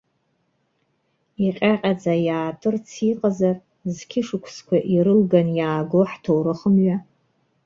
Иҟьаҟьаӡа 1.47 2.13
иаатырц 2.27 2.87
иҟазар, 3.09 3.55
зқьышықәсақәа 3.95 4.77
ирылган 4.93 5.47
иаагоу 5.59 6.05
ҳҭоурых 6.11 6.61
мҩа! 6.73 6.97